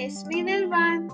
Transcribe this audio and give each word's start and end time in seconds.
Ismi 0.00 0.42
Nirvan. 0.42 1.10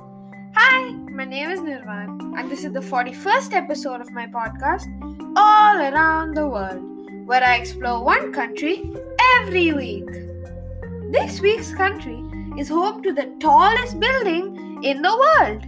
Hi, 0.54 0.92
my 1.10 1.24
name 1.24 1.50
is 1.50 1.58
Nirvan, 1.58 2.38
and 2.38 2.48
this 2.48 2.62
is 2.62 2.72
the 2.72 2.78
41st 2.78 3.52
episode 3.52 4.00
of 4.00 4.12
my 4.12 4.28
podcast, 4.28 4.86
All 5.36 5.80
Around 5.80 6.36
the 6.36 6.46
World, 6.46 6.84
where 7.26 7.42
I 7.42 7.56
explore 7.56 8.04
one 8.04 8.32
country 8.32 8.88
every 9.38 9.72
week. 9.72 10.08
This 11.10 11.40
week's 11.40 11.74
country 11.74 12.22
is 12.56 12.68
home 12.68 13.02
to 13.02 13.12
the 13.12 13.34
tallest 13.40 13.98
building 13.98 14.84
in 14.84 15.02
the 15.02 15.16
world. 15.24 15.64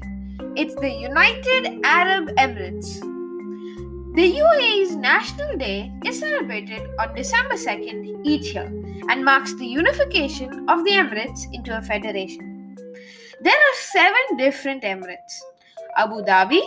It's 0.56 0.76
the 0.76 0.88
United 0.88 1.80
Arab 1.82 2.28
Emirates. 2.36 3.00
The 4.14 4.32
UAE's 4.32 4.94
National 4.94 5.56
Day 5.56 5.90
is 6.04 6.20
celebrated 6.20 6.88
on 7.00 7.16
December 7.16 7.56
2nd 7.56 8.20
each 8.24 8.54
year 8.54 8.72
and 9.08 9.24
marks 9.24 9.56
the 9.56 9.66
unification 9.66 10.68
of 10.68 10.84
the 10.84 10.92
Emirates 10.92 11.52
into 11.52 11.76
a 11.76 11.82
federation. 11.82 12.47
There 13.40 13.54
are 13.54 13.74
seven 13.74 14.36
different 14.36 14.82
Emirates 14.82 15.34
Abu 15.96 16.22
Dhabi, 16.22 16.60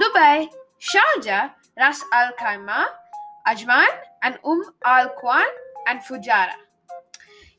Dubai, 0.00 0.48
Sharjah, 0.80 1.52
Ras 1.76 2.02
Al 2.12 2.32
Khaimah, 2.40 2.86
Ajman, 3.46 3.92
and 4.22 4.38
Umm 4.42 4.64
Al 4.84 5.10
Quwain 5.20 5.44
and 5.86 6.00
Fujairah. 6.00 6.56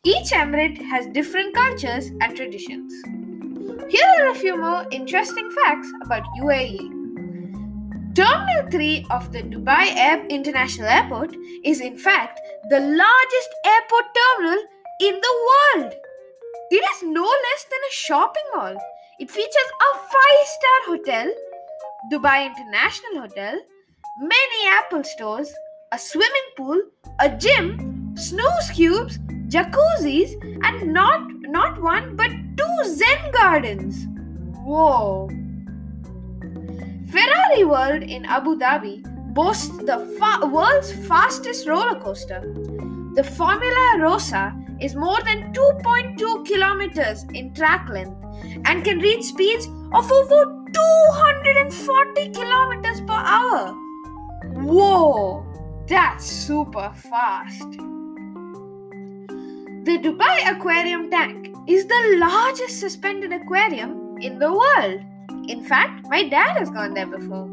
Each 0.04 0.32
emirate 0.32 0.82
has 0.82 1.06
different 1.14 1.54
cultures 1.54 2.10
and 2.22 2.36
traditions. 2.36 2.92
Here 3.88 4.10
are 4.20 4.30
a 4.30 4.36
few 4.36 4.58
more 4.58 4.86
interesting 4.90 5.50
facts 5.52 5.92
about 6.02 6.24
UAE. 6.42 6.90
Terminal 8.16 8.72
3 8.72 9.06
of 9.12 9.32
the 9.32 9.44
Dubai 9.44 9.94
Air 9.96 10.26
International 10.28 10.88
Airport 10.88 11.36
is 11.64 11.82
in 11.82 11.98
fact 11.98 12.40
the 12.70 12.80
largest 12.80 13.50
airport 13.64 14.06
terminal 14.18 14.64
in 15.02 15.22
the 15.22 15.34
world. 15.50 15.94
It 16.72 16.84
is 16.84 17.04
no 17.04 17.24
less 17.24 17.64
than 17.70 17.80
a 17.88 17.92
shopping 17.92 18.44
mall. 18.56 18.76
It 19.20 19.30
features 19.30 19.72
a 19.88 19.98
5-star 19.98 20.80
hotel, 20.88 21.32
Dubai 22.12 22.48
International 22.48 23.22
Hotel, 23.22 23.60
many 24.20 24.68
Apple 24.70 25.04
stores, 25.04 25.54
a 25.92 26.00
swimming 26.00 26.50
pool, 26.58 26.82
a 27.20 27.30
gym, 27.30 28.16
snooze 28.18 28.70
cubes, 28.74 29.20
jacuzzis, 29.48 30.34
and 30.64 30.92
not 30.92 31.22
not 31.44 31.80
one 31.82 32.16
but 32.16 32.32
two 32.58 32.84
Zen 32.84 33.32
gardens. 33.32 34.08
Whoa! 34.64 35.30
Ferrari 37.12 37.64
World 37.64 38.04
in 38.04 38.26
Abu 38.26 38.58
Dhabi 38.58 39.04
boasts 39.36 39.78
the 39.78 40.00
fa- 40.20 40.48
world's 40.48 40.92
fastest 41.08 41.68
roller 41.68 42.00
coaster. 42.00 42.42
The 43.16 43.24
Formula 43.24 44.00
Rosa 44.00 44.54
is 44.82 44.94
more 44.94 45.22
than 45.24 45.54
2.2 45.54 46.46
kilometers 46.46 47.24
in 47.34 47.54
track 47.54 47.88
length 47.88 48.18
and 48.66 48.84
can 48.84 49.00
reach 49.00 49.24
speeds 49.24 49.68
of 49.94 50.12
over 50.12 50.66
240 50.74 52.30
kilometers 52.32 53.00
per 53.00 53.14
hour. 53.14 53.74
Whoa, 54.56 55.46
that's 55.88 56.26
super 56.26 56.92
fast. 56.94 57.72
The 59.86 59.98
Dubai 60.04 60.52
Aquarium 60.52 61.10
Tank 61.10 61.56
is 61.68 61.86
the 61.86 62.18
largest 62.20 62.82
suspended 62.82 63.32
aquarium 63.32 64.18
in 64.20 64.40
the 64.40 64.52
world. 64.52 65.02
In 65.48 65.64
fact, 65.64 66.06
my 66.10 66.28
dad 66.28 66.58
has 66.58 66.70
gone 66.70 66.94
there 66.94 67.08
before. 67.08 67.48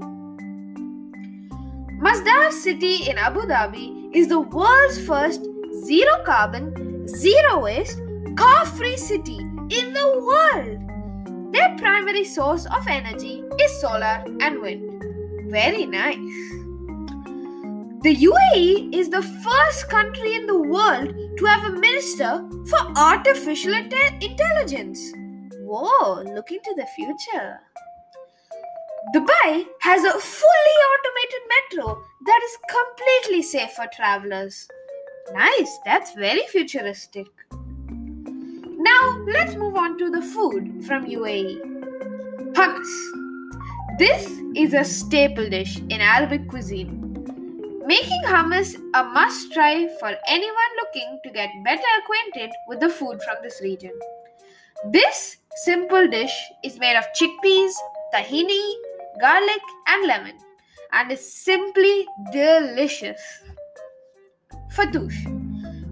Masdar 2.03 2.51
City 2.51 3.09
in 3.09 3.17
Abu 3.17 3.43
Dhabi 3.43 4.11
is 4.13 4.27
the 4.27 4.41
world's 4.41 4.99
first 5.07 5.47
zero 5.85 6.23
carbon, 6.25 7.07
zero 7.09 7.61
waste, 7.61 8.01
car 8.37 8.67
free 8.67 8.97
city 8.97 9.39
in 9.39 9.93
the 9.93 10.09
world. 10.29 11.53
Their 11.53 11.77
primary 11.79 12.25
source 12.25 12.67
of 12.67 12.87
energy 12.89 13.43
is 13.61 13.81
solar 13.81 14.25
and 14.41 14.61
wind. 14.61 15.51
Very 15.51 15.87
nice. 15.87 16.63
The 18.03 18.17
UAE 18.17 18.93
is 18.93 19.11
the 19.11 19.23
first 19.23 19.89
country 19.89 20.35
in 20.35 20.47
the 20.47 20.59
world 20.59 21.15
to 21.39 21.45
have 21.45 21.65
a 21.65 21.79
minister 21.79 22.43
for 22.69 22.79
artificial 22.97 23.75
inte- 23.75 24.23
intelligence. 24.23 25.01
Whoa, 25.61 26.23
look 26.23 26.51
into 26.51 26.75
the 26.77 26.87
future. 26.97 27.61
Dubai 29.15 29.67
has 29.81 30.05
a 30.05 30.19
fully 30.19 30.77
automated 30.91 31.43
metro 31.55 32.03
that 32.27 32.41
is 32.45 32.59
completely 32.71 33.43
safe 33.43 33.71
for 33.73 33.87
travelers. 33.95 34.67
Nice, 35.35 35.79
that's 35.85 36.15
very 36.15 36.43
futuristic. 36.49 37.27
Now, 37.51 39.25
let's 39.27 39.55
move 39.55 39.77
on 39.77 39.97
to 39.99 40.11
the 40.11 40.21
food 40.21 40.85
from 40.85 41.07
UAE. 41.07 41.61
Hummus. 42.53 42.93
This 43.99 44.27
is 44.55 44.75
a 44.75 44.85
staple 44.85 45.49
dish 45.49 45.79
in 45.79 46.01
Arabic 46.01 46.49
cuisine. 46.49 46.99
Making 47.87 48.23
hummus 48.27 48.77
a 48.95 49.05
must 49.05 49.53
try 49.53 49.89
for 49.99 50.13
anyone 50.29 50.73
looking 50.77 51.21
to 51.25 51.31
get 51.31 51.51
better 51.65 51.93
acquainted 52.03 52.51
with 52.69 52.81
the 52.81 52.89
food 52.89 53.23
from 53.23 53.37
this 53.43 53.61
region. 53.63 53.93
This 54.93 55.39
simple 55.65 56.09
dish 56.09 56.35
is 56.63 56.79
made 56.79 56.97
of 56.97 57.05
chickpeas, 57.19 57.73
tahini, 58.15 58.63
garlic, 59.21 59.63
and 59.89 60.07
lemon 60.07 60.37
and 60.93 61.11
is 61.11 61.33
simply 61.33 62.07
delicious. 62.33 63.21
Fatouche. 64.75 65.27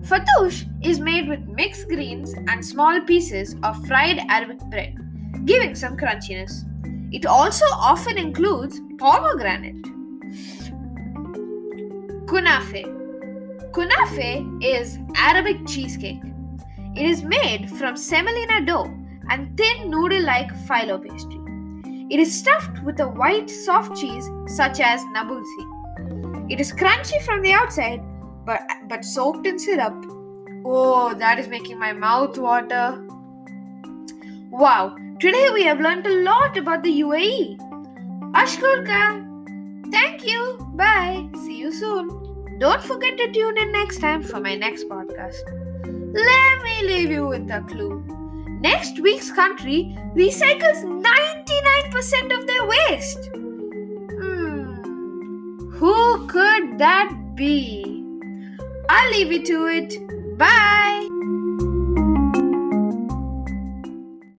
Fatouche 0.02 0.66
is 0.82 1.00
made 1.00 1.28
with 1.28 1.40
mixed 1.40 1.86
greens 1.88 2.32
and 2.48 2.64
small 2.64 2.98
pieces 3.02 3.54
of 3.62 3.86
fried 3.86 4.18
Arabic 4.30 4.58
bread, 4.70 4.96
giving 5.44 5.74
some 5.74 5.98
crunchiness. 5.98 6.64
It 7.12 7.26
also 7.26 7.66
often 7.72 8.16
includes 8.16 8.80
pomegranate. 8.98 9.82
Kunafe. 12.24 12.84
Kunafe 13.72 14.64
is 14.64 14.98
Arabic 15.14 15.66
cheesecake. 15.66 16.22
It 16.96 17.04
is 17.04 17.22
made 17.22 17.70
from 17.70 17.98
semolina 17.98 18.64
dough 18.64 18.90
and 19.28 19.56
thin 19.58 19.90
noodle 19.90 20.22
like 20.22 20.50
phyllo 20.66 20.98
pastry. 21.06 21.38
It 22.10 22.18
is 22.18 22.36
stuffed 22.36 22.82
with 22.82 22.98
a 23.00 23.08
white 23.08 23.50
soft 23.50 24.00
cheese 24.00 24.26
such 24.46 24.80
as 24.80 25.02
nabulsi. 25.14 26.50
It 26.50 26.60
is 26.60 26.72
crunchy 26.72 27.20
from 27.22 27.42
the 27.42 27.52
outside 27.52 28.00
but, 28.50 28.62
but 28.88 29.04
soaked 29.04 29.46
in 29.46 29.58
syrup. 29.60 30.04
Oh, 30.64 31.14
that 31.14 31.38
is 31.38 31.46
making 31.46 31.78
my 31.78 31.92
mouth 31.92 32.36
water. 32.36 33.00
Wow, 34.50 34.96
today 35.20 35.50
we 35.54 35.62
have 35.64 35.80
learned 35.80 36.04
a 36.06 36.22
lot 36.22 36.56
about 36.56 36.82
the 36.82 37.00
UAE. 37.02 37.58
Ashkurka, 38.32 39.02
thank 39.92 40.26
you. 40.26 40.58
Bye. 40.74 41.28
See 41.44 41.58
you 41.58 41.70
soon. 41.72 42.58
Don't 42.58 42.82
forget 42.82 43.16
to 43.18 43.30
tune 43.30 43.56
in 43.56 43.70
next 43.70 44.00
time 44.00 44.24
for 44.24 44.40
my 44.40 44.56
next 44.56 44.88
podcast. 44.88 45.40
Let 46.12 46.64
me 46.64 46.82
leave 46.88 47.12
you 47.12 47.28
with 47.28 47.48
a 47.50 47.60
clue. 47.68 48.02
Next 48.60 48.98
week's 48.98 49.30
country 49.30 49.96
recycles 50.16 50.82
99% 50.82 52.38
of 52.38 52.46
their 52.48 52.66
waste. 52.66 53.30
Hmm, 54.18 55.70
who 55.70 56.26
could 56.26 56.78
that 56.78 57.36
be? 57.36 57.99
I'll 58.92 59.10
leave 59.12 59.30
you 59.30 59.42
to 59.44 59.66
it. 59.68 60.36
Bye. 60.36 61.09